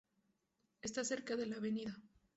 Está 0.81 1.03
cerca 1.03 1.35
de 1.35 1.45
la 1.45 1.57
Av. 1.57 1.63